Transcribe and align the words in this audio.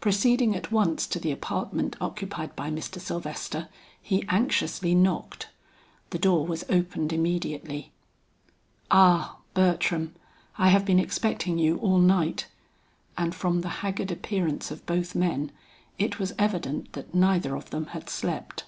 Proceeding 0.00 0.54
at 0.54 0.70
once 0.70 1.04
to 1.08 1.18
the 1.18 1.32
apartment 1.32 1.96
occupied 2.00 2.54
by 2.54 2.70
Mr. 2.70 3.00
Sylvester, 3.00 3.68
he 4.00 4.24
anxiously 4.28 4.94
knocked. 4.94 5.48
The 6.10 6.18
door 6.20 6.46
was 6.46 6.62
opened 6.70 7.12
immediately. 7.12 7.90
"Ah, 8.88 9.38
Bertram, 9.52 10.14
I 10.58 10.68
have 10.68 10.84
been 10.84 11.00
expecting 11.00 11.58
you 11.58 11.78
all 11.78 11.98
night." 11.98 12.46
And 13.18 13.34
from 13.34 13.62
the 13.62 13.68
haggard 13.82 14.12
appearance 14.12 14.70
of 14.70 14.86
both 14.86 15.16
men, 15.16 15.50
it 15.98 16.20
was 16.20 16.34
evident 16.38 16.92
that 16.92 17.12
neither 17.12 17.56
of 17.56 17.70
them 17.70 17.86
had 17.86 18.08
slept. 18.08 18.66